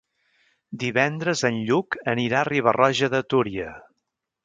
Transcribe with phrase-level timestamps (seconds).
[0.83, 3.73] Divendres en Lluc anirà a Riba-roja de Túria.